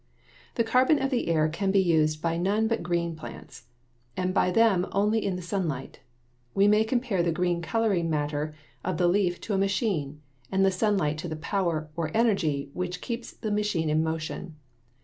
The 0.55 0.63
carbon 0.63 0.99
of 0.99 1.11
the 1.11 1.27
air 1.27 1.47
can 1.47 1.69
be 1.69 1.77
used 1.79 2.23
by 2.23 2.35
none 2.35 2.67
but 2.67 2.81
green 2.81 3.15
plants, 3.15 3.65
and 4.17 4.33
by 4.33 4.49
them 4.49 4.87
only 4.93 5.23
in 5.23 5.35
the 5.35 5.43
sunlight. 5.43 5.99
We 6.55 6.67
may 6.67 6.83
compare 6.83 7.21
the 7.21 7.31
green 7.31 7.61
coloring 7.61 8.09
matter 8.09 8.51
of 8.83 8.97
the 8.97 9.07
leaf 9.07 9.39
to 9.41 9.53
a 9.53 9.59
machine, 9.59 10.19
and 10.51 10.65
the 10.65 10.71
sunlight 10.71 11.19
to 11.19 11.27
the 11.27 11.35
power, 11.35 11.91
or 11.95 12.09
energy, 12.15 12.71
which 12.73 12.99
keeps 12.99 13.31
the 13.31 13.51
machine 13.51 13.91
in 13.91 14.01
motion. 14.01 14.55